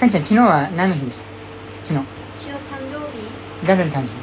[0.00, 1.24] かんちゃん昨日は何の日でした？
[1.84, 2.06] 昨日。
[2.40, 2.58] 昨日誕
[2.90, 3.66] 生日？
[3.66, 4.14] 誰の誕生日。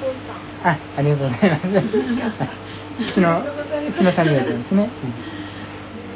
[0.00, 0.36] 父さん。
[0.68, 1.70] あありがとうございます。
[1.70, 4.90] 昨日昨日誕生日だったんですね、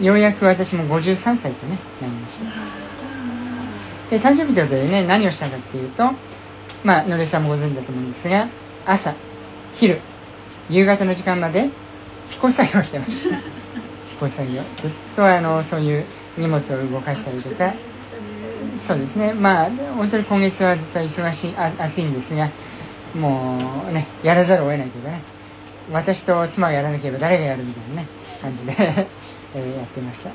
[0.00, 0.04] うん。
[0.04, 2.46] ようやく私も53歳とねなりました。
[4.10, 6.10] で誕生日ということでね何をしたかっていうと
[6.82, 8.48] まあのりさんもご存知だと思うんですが
[8.86, 9.14] 朝
[9.74, 10.00] 昼
[10.68, 11.70] 夕方の時間まで
[12.28, 13.36] 飛行作業をしてました。
[14.08, 14.62] 飛行作業。
[14.78, 16.04] ずっとあのそういう
[16.36, 17.72] 荷物を動かしたりとか
[18.76, 19.34] そうですね。
[19.34, 22.50] まあ本当に今月はずっと忙しいあ暑いんですが
[23.14, 25.22] もうねやらざるを得ないというかね
[25.90, 28.08] 私と妻がやらなければ誰がやるみたいなね
[28.42, 28.72] 感じで
[29.54, 30.30] えーやってました。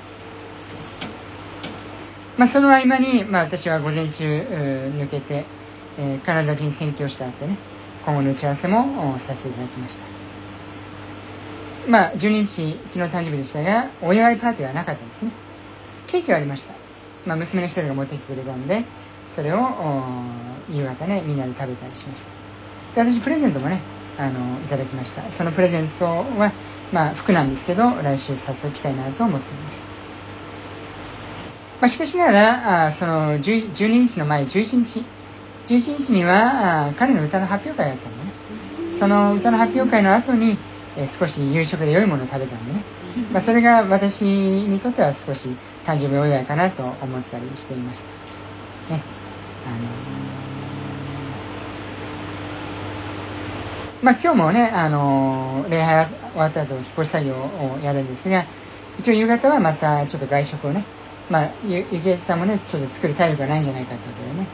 [2.38, 5.46] まあその合間に、まあ、私は午前中抜けて、
[6.00, 7.58] えーカナダ人宣教師と会ってね
[8.06, 10.06] 今後の打ち合わせもさせていただきました。
[11.88, 15.32] まあ12日昨日誕生日でしたがお祝いパーティーはなかったですね。
[16.08, 16.74] ケーキはありました、
[17.26, 18.86] まあ、娘の一人が持ってきてくれたんで
[19.28, 19.58] それを
[20.70, 22.30] 夕方ねみんなで食べたりしました。
[22.96, 23.82] で私プレゼントもね
[24.18, 25.32] あのいただきました。
[25.32, 26.52] そのプレゼントは
[26.92, 29.86] まあ服なんですけど来週早速来たいなと思っています。
[31.82, 35.06] まあ、しかしながらあその10 12日の前11日
[35.68, 38.32] 11日にはあ彼の歌の発表会があったんでね。
[38.92, 40.58] その歌の発表会の後に、
[40.98, 42.84] えー少し夕食で良いものを食べたんでね、
[43.32, 45.50] まあ、それが私にとっては少し
[45.86, 48.06] 誕生日お祝いかなと思ったりしていまし
[48.88, 49.02] たね
[49.66, 50.24] あの
[54.04, 58.44] まあ、今日もね、あの礼拝終わった後、引っ越し作業をやるんですが、
[59.00, 60.84] 一応夕方はまたちょっと外食をね、
[61.30, 64.48] まあ、ゆゆきえさんもね、ちょっと作る体力がないんじゃないかということでね、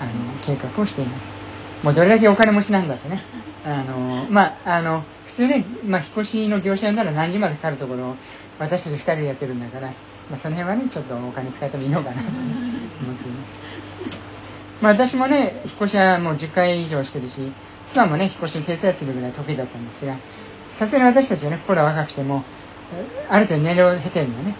[0.00, 1.32] あの、計画をしています。
[1.82, 3.20] もうどれだけお金持ちなんだってね。
[3.64, 8.16] あの、まあ、あの、普通ね、まあ、引っ越しの業者なら何時までかかるところを、
[8.58, 9.94] 私たち二人でやってるんだから、ま
[10.34, 13.58] あ、その辺はね、ちょっとお金使ってもいいのかなと思っています。
[14.80, 17.52] まあ、私もね、引っ越しはもう10回以上してるし、
[17.86, 20.16] 妻もね、引っ越しに手伝いするぐらい得意だったんですが、
[20.68, 22.44] さすがに私たちはね、心は若くても、
[23.28, 24.56] ある程度年齢を経てるのでね、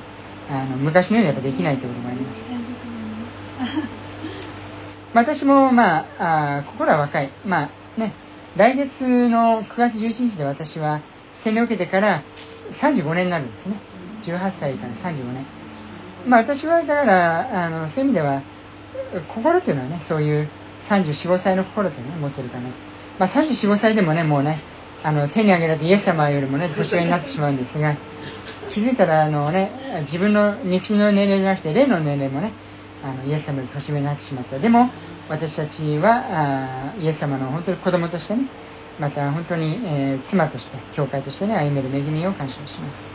[0.50, 2.46] あの、昔のようにやっぱできないとこともあります。
[5.16, 7.30] 私も、まあ、あー心は若い。
[7.46, 8.12] まあね、
[8.54, 11.00] 来月の9月11日で私は
[11.32, 12.22] 洗礼を受けてから
[12.70, 13.76] 35年になるんですね。
[14.20, 15.46] 18歳から35年。
[16.26, 18.42] まあ私はだから、あの、そういう意味では、
[19.28, 20.50] 心というのはね、そういう
[20.80, 22.68] 34、5歳の心というのを持ってるかな。
[23.18, 24.58] まあ34、5歳でもね、もうね、
[25.02, 27.96] あの、手に挙げられてイエス様よりもね、年上になってしまうんですが、
[28.68, 29.70] 気づいたら、あのね、
[30.02, 32.52] 自分の肉の年齢じゃなくて、霊の年齢もね、
[33.02, 34.58] あのイエス様より年上になってしまった。
[34.58, 34.90] でも、
[35.28, 38.46] 私たちは、あイエス様の本当に子供としてね、
[38.98, 43.06] また本当に、えー妻として、教会としてね、歩める恵みを感謝します。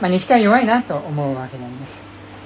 [0.00, 2.02] まあ、肉体弱いなと思うわけであります。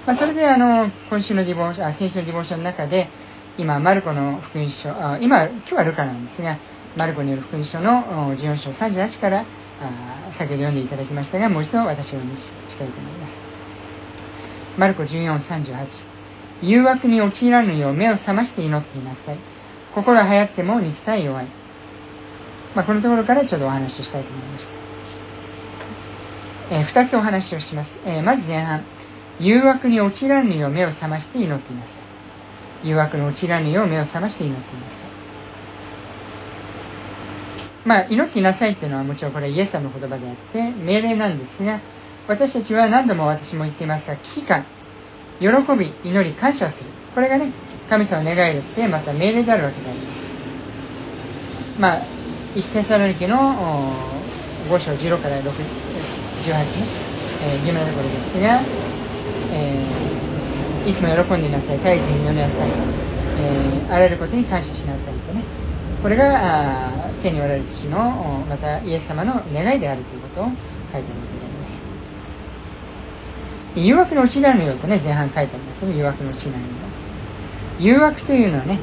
[0.07, 3.09] まあ、それで、あの、今週のディボーション、あ、先週のディボーションの中で、
[3.57, 6.59] 今、マルコの福音書、あ今、今日はルカなんですが、
[6.97, 9.45] マルコによる福音書の14章38から、
[9.81, 13.64] あ先ほど読んでいただきましたが、もう一度私を読みしたいと思います。
[14.77, 16.07] マルコ1438
[16.63, 19.39] 誘惑に陥らぬよう目を覚まして祈っていなさい。
[19.95, 21.47] 心が流行っても肉体弱い。
[22.75, 24.73] まあ、このところからちょっとお話をしたいと思いました。
[26.71, 28.01] えー二つお話をします。
[28.05, 28.83] えーまず前半。
[29.41, 32.01] 誘惑に陥らぬよう目を覚まして祈っていなさ
[32.85, 32.89] い。
[32.89, 35.09] 誘惑に陥らぬよう目を覚まして祈っていなさい。
[37.85, 41.81] まあ、祈っていなさいっていうのはもちろんこれイエス様の言葉であって命令なんですが、
[42.27, 44.65] 私たちは何度も私も言っていますが、危機感、
[45.41, 45.49] 喜
[45.79, 46.91] び、祈り、感謝をする。
[47.15, 47.53] これがね、
[47.89, 50.33] 神様の願いであって、また命令であるわけであります。
[51.79, 52.03] まあ、
[52.55, 53.37] 一テサロニケの
[54.71, 55.51] 5章16から6 18
[56.81, 56.87] ね、
[57.43, 58.61] えー有名なところですが、
[59.53, 62.71] えーいつも喜んでいなさい、絶えずに祈りなさい、
[63.39, 65.43] えーあらゆることに感謝しなさいとね、
[66.03, 70.57] これがあー天におられる父の、またイエス様の願いであるということを書いて
[70.93, 71.94] あるわけであります。
[73.77, 76.69] 誘惑の陥らぬよとね、前半書いてありますね、誘惑の陥らぬよ。
[77.79, 78.79] 誘惑というのはね、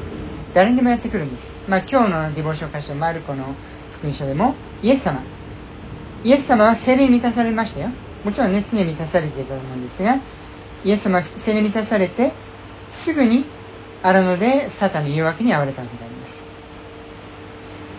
[0.54, 1.52] 誰にでもやってくるんです。
[1.66, 3.54] まあ今日のディボーション箇所、マルコの
[3.92, 5.22] 福音書でも、イエス様。
[6.24, 7.88] イエス様は精霊に満たされましたよ。
[8.24, 10.18] もちろんね、常に満たされていたと思うんですが、
[10.84, 12.32] イエス様は精霊に満たされて、
[12.88, 13.44] すぐに
[14.02, 16.44] 荒野でサタンの誘惑に遭われたわけであります。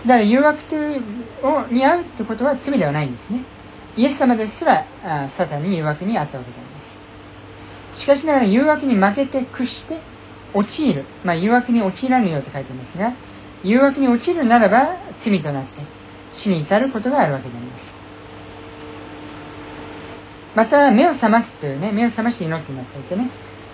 [0.05, 1.01] だから誘惑という
[1.43, 3.39] をに遭うってことは罪ではないんですね。
[3.95, 6.97] イエス様ですらあサタンに誘惑に遭ったわけであります。
[7.93, 9.99] しかしながら誘惑に負けて屈して
[10.53, 11.05] 陥る。
[11.23, 13.13] まあ誘惑に陥らぬようと書いてありますが、
[13.63, 15.81] 誘惑に陥るならば罪となって
[16.31, 17.95] 死に至ることがあるわけであります。
[20.55, 23.29] また、目を覚ますというね、目を覚まして祈ってなさいとね、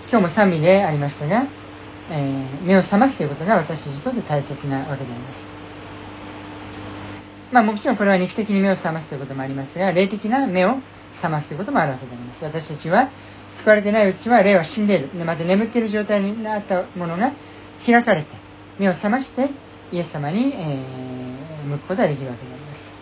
[0.08, 1.46] 今日も賛美でありましたが、
[2.10, 5.59] えー、目を覚ますということが私たちにとって大切なわけであります。
[7.52, 10.76] まあもちろんこれは肉的に目を覚ますということもありますが、霊的な目を
[11.10, 12.44] 覚ますということもあるわけであります。
[12.44, 13.10] 私たちは
[13.50, 15.08] 救われてないうちは霊は死んでいる。
[15.24, 17.32] また眠っている状態になったものが
[17.84, 18.28] 開かれて、
[18.78, 19.50] 目を覚まして
[19.92, 22.94] イエス様に、えー、向くことができるわけであります。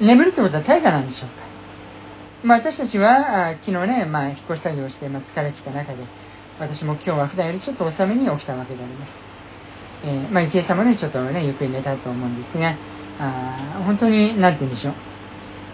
[0.00, 1.44] 眠るってことは怠惰なんでしょうか
[2.42, 6.04] まあ私たちはあ昨日ね、まあ引っ越し作業をして、まあ、疲れきた中で、
[6.60, 9.22] 私も今日は普段よりちょっと遅めに起きたわけであります。
[10.04, 12.76] えー、まあ、池江さんもね、ちょっとね、ゆっくり寝たと思うんですが、
[13.18, 14.94] あ本当に、なんて言うんでしょう。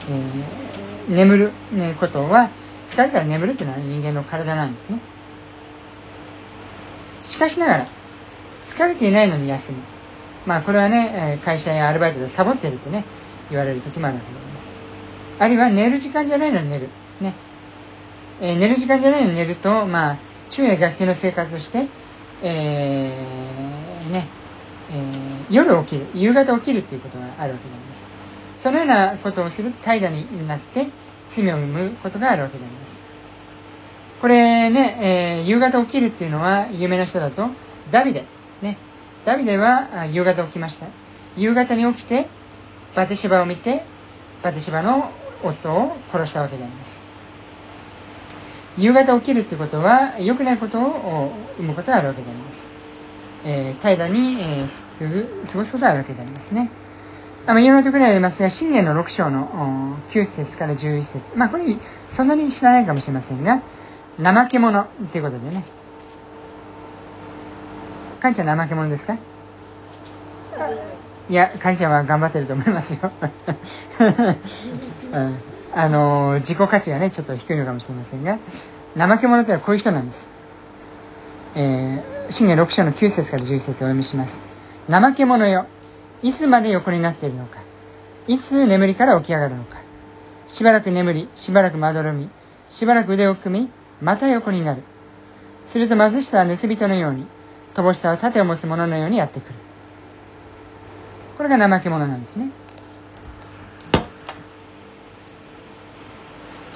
[0.08, 2.50] えー、眠る、ね、ことは、
[2.86, 5.00] 疲れたら眠るっていうのは人間の体なんですね。
[7.24, 7.86] しかしながら、
[8.62, 9.78] 疲れていないのに休む。
[10.46, 13.04] まあ、これはね、会社やアルバイトでサボってるってね、
[13.50, 14.76] 言われる時もあるわけであります。
[15.40, 16.88] あるいは寝る時間じゃないのに寝る。
[17.20, 17.34] ね。
[18.40, 21.88] えー、寝る時間じゃないのに寝ると、まあ、昼夜逆転の生活をして、
[22.42, 24.26] えー、ね、
[24.90, 28.08] えー、夜起きる、夕方起きるっていうことがあるわけであります。
[28.54, 30.88] そのようなことをすると怠惰になって
[31.26, 33.00] 罪を生むことがあるわけであります。
[34.20, 37.48] これね、えー、夕方起きるっていうのは有名な人だと、
[37.90, 38.24] ダビデ。
[38.62, 38.78] ね。
[39.24, 40.86] ダビデは夕方起きました。
[41.36, 42.28] 夕方に起きて、
[42.94, 43.84] バテシバを見て、
[44.42, 45.10] バテシバの
[45.42, 47.05] 夫を殺したわけであります。
[48.78, 52.68] 夕方起きるってことは、良くないことを生むことがあるわけであります。
[53.44, 56.70] えー、平らに、えー、すぐ、過ごすことがあるわけでありますね。
[57.46, 61.64] あの、いろんなところにありますが、信玄の6章の9節から11節まあ、これ、
[62.08, 63.62] そんなに知らないかもしれませんが、
[64.22, 65.64] 怠け者っていうことでね。
[68.20, 69.16] かんちゃん怠け者ですか？
[71.28, 72.98] いや、かんちゃんは頑張ってると思いますよ。
[75.12, 75.38] うん、
[75.76, 78.38] あの、自己価値がね、ちょっと低いのかもしれませんが、
[78.96, 80.30] 怠け者ってのはこういう人なんです。
[81.54, 84.42] えー、信玄6章の9節から11節をお読みします。
[84.88, 85.66] 怠け者よ。
[86.22, 87.60] いつまで横になっているのか。
[88.26, 89.76] いつ眠りから起き上がるのか。
[90.46, 92.30] しばらく眠り、しばらくまどろみ、
[92.70, 93.70] しばらく腕を組み、
[94.00, 94.82] また横になる。
[95.62, 97.26] すると貧しさは盗人のように、
[97.74, 99.54] 乏しさは盾を持つ者のようにやってくる。
[101.36, 102.50] これが怠け者なんですね。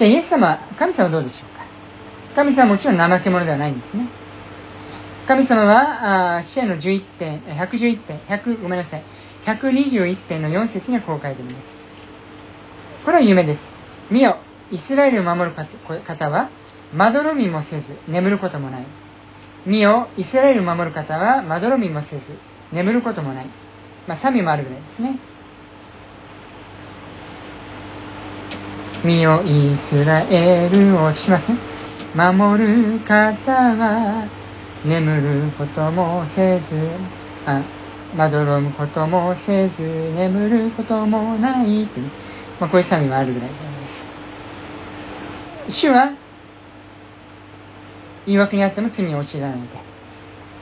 [0.00, 1.62] じゃあイエス様、神様はどうでしょうか？
[2.34, 4.06] 神様はもちろん怠け者ではないんですね。
[5.28, 9.02] 神様は、あシェの11編、111編、100、ごめんなさい、
[9.44, 11.76] 121編の4節にはこう書いてあります。
[13.04, 13.74] これは夢です。
[14.10, 14.38] 見よ、
[14.70, 16.48] イスラエルを守る方は、
[16.94, 18.86] まどろみもせず、眠ることもない。
[19.66, 22.38] 見よ、イスラエルを守る方は、まどろみもせず、
[22.72, 23.46] 眠ることもない。
[24.06, 25.18] まあ、賛美もあるぐらいですね。
[29.04, 31.58] 身をイスラエルをしますね。
[32.14, 34.28] 守る方は、
[34.84, 36.76] 眠ることもせず、
[37.46, 37.62] あ、
[38.16, 39.82] まどろむこともせず、
[40.16, 42.00] 眠ることもないって。
[42.58, 44.04] まあ、こういう賛美もあるぐらいであります。
[45.68, 46.12] 主は、
[48.26, 49.68] 言い訳にあっても罪に陥らないで。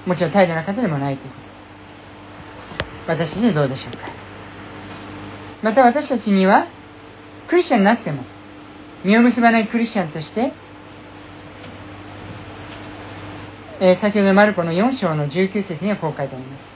[0.06, 1.40] もちろん怠惰な方でもないというこ
[3.06, 3.12] と。
[3.12, 4.06] 私たちはどうでしょうか？
[5.62, 6.66] また私たちには
[7.48, 8.22] クリスチャンになっても
[9.04, 10.52] 実を結ばないクリスチャンとして、
[13.80, 16.70] えー、先ほどマルコの4章の19節にはこう書いてあります。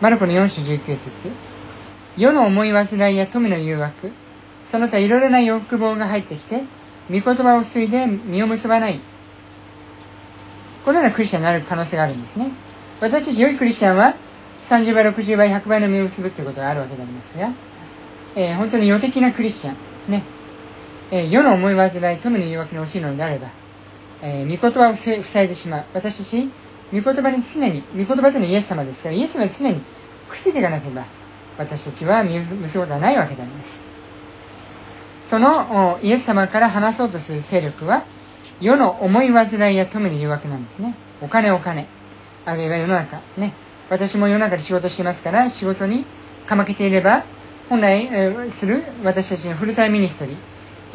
[0.00, 1.30] マルコの4章19節。
[2.16, 4.12] 世の思い煩いや富の誘惑。
[4.62, 6.64] その他いろいろな欲望が入ってきて
[7.08, 9.00] 御言葉を継いで実を結ばない。
[10.84, 12.50] このようなクリスチャンになる可能性があるんですね。
[13.00, 14.14] 私たち良いクリスチャンは
[14.62, 17.52] 30倍、60倍、100倍の実を結ぶということがあるわけでありますが、
[18.36, 20.22] えー、本当に予的なクリスチャン、ね、
[21.10, 23.48] えー、世の思い煩い、富の誘惑に陥るのであれば、
[24.22, 25.84] えー、御言葉を塞いでしまう。
[25.94, 26.50] 私たち、
[26.92, 29.80] 御言葉に常に、御言葉というのはイエス様ですから、イエス様に常に
[30.28, 31.06] くっついていかなければ、
[31.56, 33.80] 私たちは実を結ぶことはないわけであります。
[35.22, 38.04] そのイエス様から話そうとする勢力は、
[38.60, 40.94] 世の思い煩いや富の誘惑なんですね。
[41.22, 41.88] お金お金。
[42.44, 43.20] あるいは世の中。
[43.38, 43.54] ね。
[43.88, 46.04] 私も世の中で仕事してますから、仕事に
[46.46, 47.24] かまけていれば、
[47.68, 50.36] 本来、えする私たちの full-time ministry、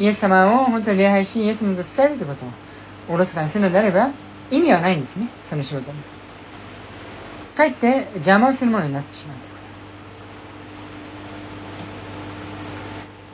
[0.00, 2.48] イエス様を本当に礼拝し、イエス様と伝えるということを
[3.14, 4.10] おろそかにするのであれば、
[4.50, 5.98] 意味はないんですね、その仕事に。
[7.54, 9.58] かえって邪魔をするものになってしまうというこ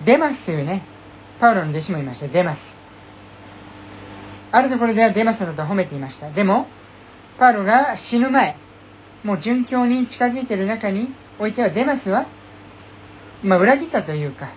[0.00, 0.04] と。
[0.04, 0.82] デマスというね、
[1.38, 2.78] パウロの弟子もいました、デマス。
[4.50, 6.30] あるところではデマスのことを褒めていました。
[6.30, 6.66] でも、
[7.38, 8.56] パウロが死ぬ前、
[9.22, 12.26] もう殉教に近づいている中においてはデマスは
[13.42, 14.48] まあ、裏切ったというか、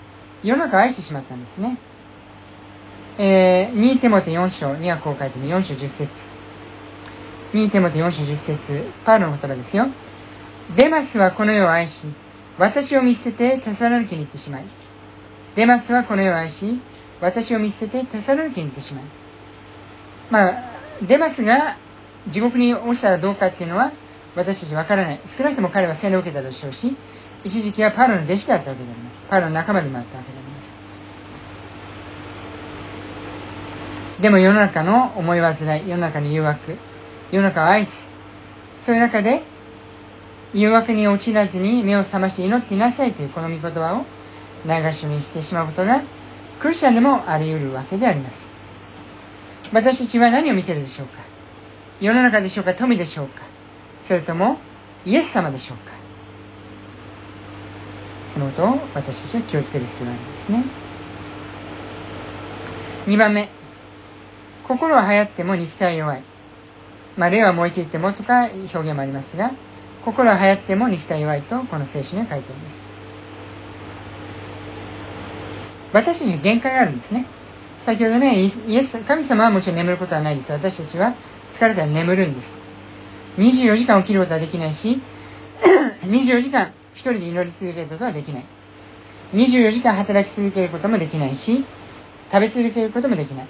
[0.43, 1.77] 世の中を愛してしまったんですね。
[3.17, 6.25] えー、2テモテ4章にはこう書いてる4章10節
[7.53, 9.87] 2テモテ4章10節パウロの言葉ですよ。
[10.75, 12.07] デマスはこの世を愛し、
[12.57, 14.65] 私を見捨ててテサロニケに行ってしまい。
[15.55, 16.79] デマスはこの世を愛し、
[17.19, 19.03] 私を見捨ててテサロニケに行ってしまい。
[20.29, 20.63] まあ、
[21.01, 21.77] デマスが
[22.27, 23.91] 地獄に落ちたらどうかっていうのは
[24.35, 25.21] 私たちわからない。
[25.25, 26.95] 少なくとも彼は洗礼を受けたでしょうし、
[27.43, 29.27] 一時期はパウロの弟子だったわけであります。
[29.27, 30.75] パウロの仲間でもあったわけであります。
[34.21, 36.77] でも世の中の思い煩い、世の中の誘惑、
[37.31, 38.07] 世の中を愛し、
[38.77, 39.41] そういう中で
[40.53, 44.05] 誘惑に陥らずに目を覚まして祈っていなさいというこの御言葉を
[44.67, 46.03] ないがしろにしてしまうことが
[46.59, 48.49] クリスチャンでもあり得るわけであります。
[49.73, 51.19] 私たちは何を見ているでしょうか？
[51.99, 52.75] 世の中でしょうか？
[52.75, 53.41] 富でしょうか？
[53.99, 54.59] それとも
[55.05, 56.00] イエス様でしょうか？
[58.31, 60.63] そのことを私たちは気をつける必要があるんですね。
[63.07, 63.49] 2番目。
[64.63, 66.23] 心は流行っても肉体弱い。
[67.17, 69.51] まあ、霊は燃えていてもとか表現もありますが、
[70.05, 72.83] 心は流行っても肉体弱いとこの聖書には書いてあります。
[75.91, 77.25] 私たちに限界があるんですね。
[77.81, 80.53] 先ほどね、イエス、神様はもちろん眠ることはないです。
[80.53, 81.15] 私たちは
[81.49, 82.61] 疲れたら眠るんです。
[83.39, 85.01] 24時間起きることはできないし、
[86.07, 88.45] 24時間一人で祈り続けることはできない。
[89.33, 91.65] 24時間働き続けることもできないし、
[92.31, 93.47] 食べ続けることもできない。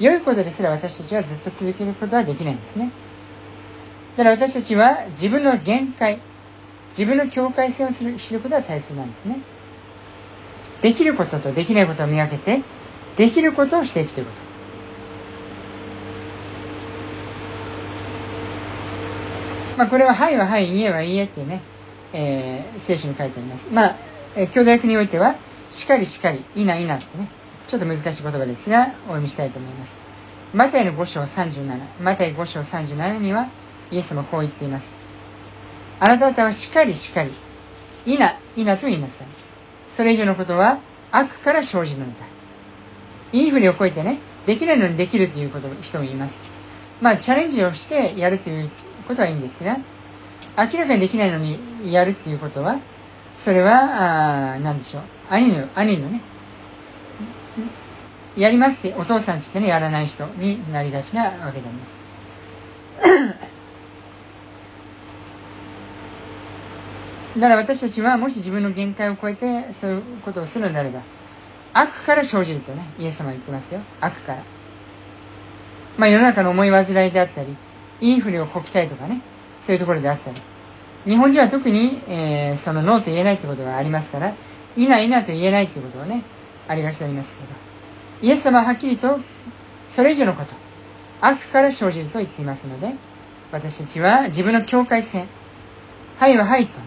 [0.00, 2.92] 良いことですら私たちはずっと続けることはできないんですね。
[4.16, 6.20] だから私たちは自分の限界、
[6.90, 9.40] 自分の境界線をする知ることは大切なんですね。
[10.82, 12.62] できることとできないことを見分けて、
[13.16, 14.48] できることをしていくということ。
[19.78, 21.62] まあ、これは、はいははい、いえはいえっていうね、
[22.12, 23.72] えー、聖書に書いてあります。
[23.72, 23.96] まあ、
[24.34, 25.36] えー、兄弟においては、
[25.70, 27.28] しかりしかり、いないなってね、
[27.66, 30.00] ちょっと難しい言葉ですが、お読みしたいと思います。
[30.54, 33.48] マタイの5章37、マタイ5章37には、
[33.90, 34.98] イエスもこう言っています。
[36.00, 37.32] あなた方はしかりしかり、
[38.06, 39.26] いな、いなと言いなさい。
[39.86, 40.78] それ以上のことは
[41.10, 42.26] 悪から生じるのだ。
[43.32, 46.44] いいふりをこえてね、できないのにできるということを人もいます。
[47.00, 48.70] まあ、チャレンジをしてやるという
[49.06, 49.76] ことはいいんですが、
[50.58, 51.60] 明らかにできないのに
[51.92, 52.80] やるっていうことは、
[53.36, 55.02] それは、あ何でしょう。
[55.30, 56.20] 兄の、兄のね、
[58.36, 62.00] やりますって、お父さんちってね、やらない人になりがちなわけであります。
[67.38, 71.02] だから私たちはもし自分の限界を超えてそういうことをするのであれば、
[71.72, 73.80] 悪から生じるとね、イエス様は言ってますよ。
[74.00, 74.42] 悪から。
[75.96, 77.56] まあ世の中の思い煩いであったり、
[78.00, 79.22] いいふりをこきたいとかね、
[79.60, 80.40] そういうところであったり。
[81.06, 84.34] 日本人は特に、えー、そのノーと言えないってことがありますから、
[84.76, 86.22] いないなと言えないってことはね、
[86.66, 87.48] ありがちでありますけど。
[88.20, 89.20] イエス様ははっきりと、
[89.86, 90.54] それ以上のこと、
[91.20, 92.94] 悪から生じると言っていますので、
[93.52, 95.28] 私たちは自分の境界線、
[96.18, 96.86] はいははいとね、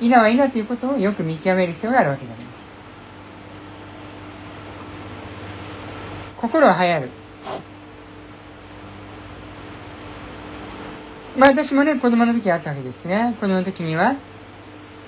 [0.00, 2.68] いなはいなということをよく見極める必要があるわけであります。
[6.40, 7.10] 心は流行る。
[11.36, 14.16] まあ私もね、子供の時あったわけですが、子供の時には、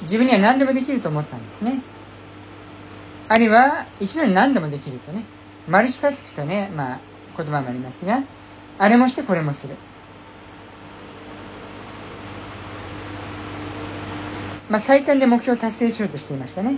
[0.02, 1.82] 自分には何でもできると思ったんですね。
[3.28, 5.24] あるいは、一度に何でもできるとね、
[5.68, 7.00] マルチタスクとね、まあ、
[7.36, 8.22] 言葉もありますが、
[8.78, 9.76] あれもしてこれもする。
[14.70, 16.76] まあ、最短で目標を達成しようとしていましたね。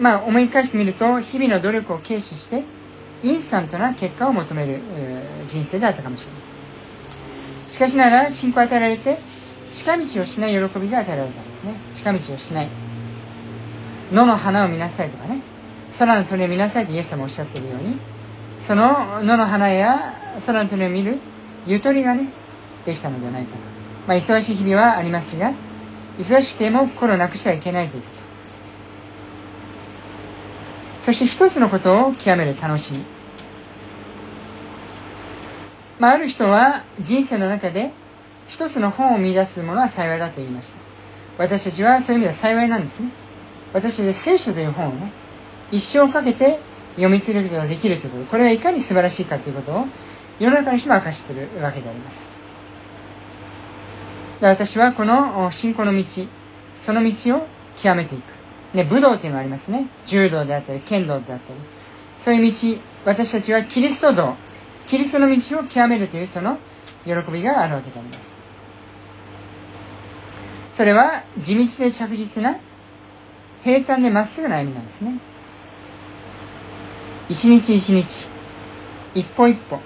[0.00, 2.64] まあ、思い返してみると、日々の努力を軽視して、
[3.22, 4.80] インスタントな結果を求める
[5.46, 6.57] 人生であったかもしれない。
[7.68, 9.18] しかしながら、信仰を与えられて、
[9.70, 11.74] 近道をしない喜びが与えられたんですね。
[11.92, 12.70] 近道をしない。
[14.10, 15.42] 野の花を見なさいとかね。
[15.98, 17.98] 空の鳥を見なさいとイエス様おっしゃっているように、
[18.58, 20.14] その野の花や
[20.46, 21.18] 空の鳥を見る
[21.66, 22.30] ゆとりがね、
[22.86, 23.68] できたのではないかと。
[24.06, 25.52] まあ、忙しい日々はありますが、
[26.18, 28.22] 忙しくても心をなくしてはいけないということ。
[31.00, 33.17] そして一つのことを極める楽しみ。
[35.98, 37.92] まあ、ある人は人生の中で
[38.46, 40.78] 一つの本を見出すものは幸いだと言いました。
[41.38, 43.10] 私たちはそういう意味では幸いなんですね。
[43.72, 45.12] 私たちは聖書という本をね、
[45.70, 46.58] 一生かけて
[46.92, 48.24] 読み続けることができるということ。
[48.26, 49.86] これはいかに素晴らしいかということを
[50.38, 52.30] 世の中の人も明かしするわけであります。
[54.40, 56.04] で私はこの信仰の道、
[56.74, 58.38] その道を極めていく。
[58.74, 59.88] ね、武道っていうのがありますね。
[60.04, 61.60] 柔道であったり、剣道であったり。
[62.16, 64.34] そういう道、私たちはキリスト道、
[64.88, 66.58] キリストの道を極めるというその
[67.04, 68.36] 喜びがあるわけであります。
[70.70, 72.58] それは地道で着実な
[73.62, 75.18] 平坦でまっすぐな歩みなんですね。
[77.28, 78.28] 一日一日、
[79.14, 79.80] 一歩一歩、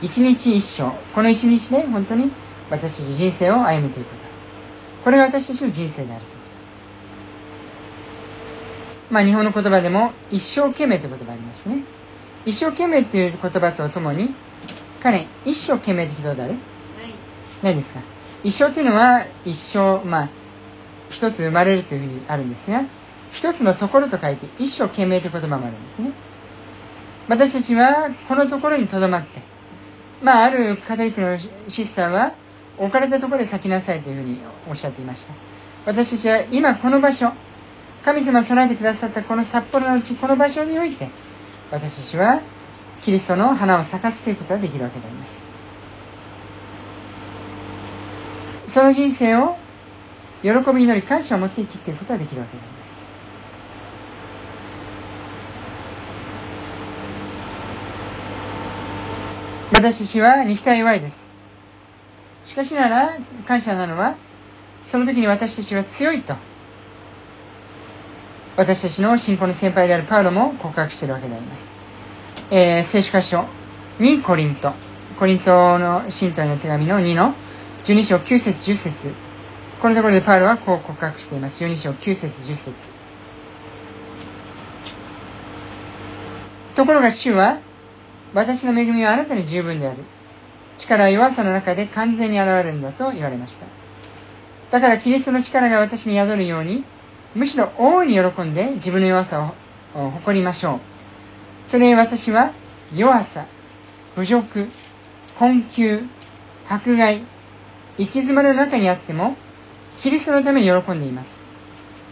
[0.00, 2.32] 一日一生、この一日で本当に
[2.70, 4.24] 私たち人生を歩むということ。
[5.04, 6.46] これが私たちの人生であるというこ
[9.08, 9.14] と。
[9.14, 11.84] まあ日本の言葉でも一生懸命という言葉がありましてね。
[12.44, 14.34] 一生懸命という言葉とともに、
[15.02, 16.54] 彼、一生懸命って聞いたことある？
[17.62, 18.00] ないですか？
[18.42, 20.28] 一生というのは一生、まあ、
[21.08, 22.84] 一つ生まれるというふうにあるんですが、
[23.30, 26.12] 一つのところと書いて一生懸命という言葉もあるんですね。
[27.28, 29.40] 私たちはこのところに留まって、
[30.22, 32.34] まあ、あるカトリックのシスターは、
[32.76, 35.34] 置かれたところで咲きなさいというふうにおっしゃっていました。
[35.86, 37.32] 私たちは今この場所、
[38.04, 41.08] 神様が備えてくださったこの札幌のうち、この場所において、
[41.74, 42.40] 私たちは
[43.00, 45.42] キリストの花を咲かすということができるわけであります。
[48.68, 49.56] その人生を
[50.42, 53.00] 喜び祈り感謝を持って生きていくことができるわけであります。
[59.72, 61.28] 私たちは肉体弱いです。
[62.42, 64.14] しかしなら感謝なのは、
[64.80, 66.36] その時に私たちは強いと、
[68.56, 71.72] 私たちの信仰の先輩であるパウロも告白しているわけであります。
[72.50, 73.46] えー、聖書箇所
[73.98, 74.72] にコリント、
[75.18, 77.34] コリントの信徒への手紙の2の
[77.82, 79.14] 12章9節10節
[79.80, 81.64] このところでパウロはこう告白しています。
[81.64, 82.88] 12章9節10節
[86.74, 87.58] ところが主は、
[88.32, 90.02] 私の恵みはあなたに十分である。
[90.76, 93.66] 力は弱さの中で完全に現れるんだと言われました。
[94.70, 96.84] だからキリストの力が私に宿るように、
[97.34, 99.52] むしろ大いに喜んで自分の弱さ
[99.94, 100.80] を誇りましょう。
[101.62, 102.52] それ私は
[102.94, 103.46] 弱さ、
[104.16, 104.68] 侮辱、
[105.38, 106.02] 困窮、
[106.68, 107.24] 迫害、
[107.98, 109.36] 行き詰まりの中にあっても、
[109.98, 111.40] キリストのために喜んでいます。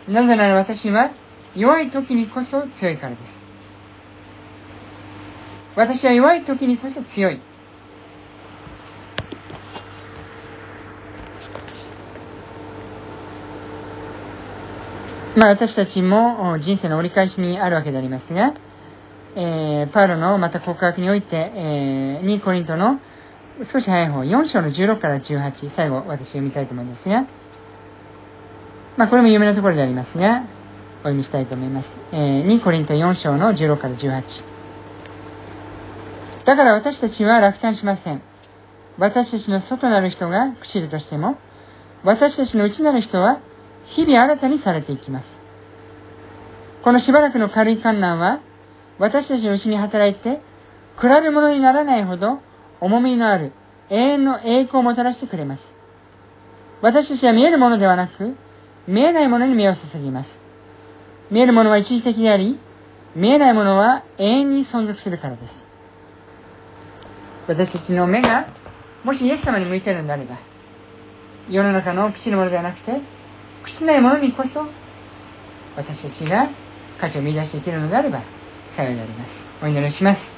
[0.08, 1.10] なぜなら私は
[1.54, 3.46] 弱い時にこそ強いからです。
[5.76, 7.40] 私は弱い時にこそ強い。
[15.34, 18.52] まあ私たちも人生の折り返しにあるわけでありますが、
[19.34, 23.00] えー、パウロのまた告白において、えー、2コリントの
[23.64, 27.26] 少し早い方、4章の16から18、最後私読みたいと思うんですが、
[28.98, 30.44] まあこれも有名なところでありますが、
[31.00, 31.98] お読みしたいと思います。
[32.12, 34.44] えー、2コリント4章の16から18。
[36.44, 38.20] だから私たちは落胆しません。
[38.98, 41.38] 私たちの外なる人が朽ちるとしても、
[42.04, 43.40] 私たちの内なる人は
[43.92, 45.38] 日々新たにされていきます。
[46.82, 48.40] このしばらくの軽い観難は、
[48.98, 50.40] 私たちのうちに働いて、
[50.98, 52.40] 比べ物にならないほど
[52.80, 53.52] 重みのある
[53.90, 55.76] 永遠の栄光をもたらしてくれます。
[56.80, 58.34] 私たちは見えるものではなく、
[58.88, 60.40] 見えないものに目を注ぎます。
[61.30, 62.58] 見えるものは一時的であり、
[63.14, 65.68] 見えないものは永遠に存続するからです。
[67.46, 68.46] 私たちの目が、
[69.04, 70.38] もしイエス様に向いているのであれば、
[71.50, 73.02] 世の中の口のものではなくて、
[73.62, 74.66] 口ないものにこそ、
[75.76, 76.48] 私たちが
[77.00, 78.22] 価値を見出していけるのであれば、
[78.68, 79.46] 幸いであります。
[79.62, 80.32] お祈りします。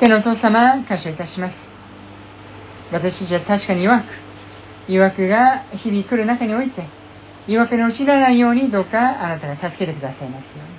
[0.00, 1.70] 天のお父様、感謝いたします。
[2.90, 4.04] 私たちは確かに弱く、
[4.88, 6.82] 誘惑が日々来る中において、
[7.46, 10.74] 誘惑に陥らないようにどうかあなたが助けてくださいますように。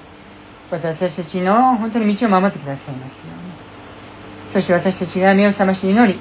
[0.72, 4.48] 私たちの本当に道を守ってくださいますように。
[4.48, 6.20] そして私たちが目を覚まし祈り、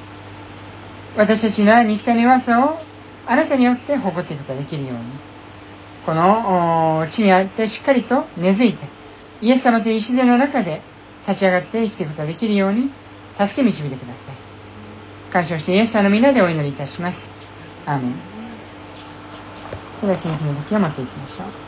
[1.16, 2.91] 私たちの肉体の弱さを
[3.26, 4.98] あなたによって誇っていくことができるように。
[6.04, 8.86] この地にあってしっかりと根付いて、
[9.40, 10.82] イエス様という礎の中で
[11.26, 12.90] 立ち上がって生きていくことができるように、
[13.38, 14.34] 助け導いてください。
[15.32, 17.30] 感謝をしてイエス様の皆でお祈りいたします。
[17.86, 18.14] アーメン。
[20.00, 21.61] それでは、献金の時を持っていきましょう。